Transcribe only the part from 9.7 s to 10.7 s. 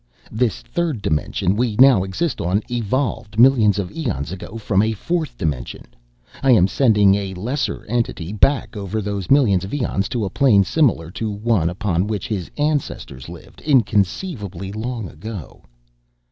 eons to a plane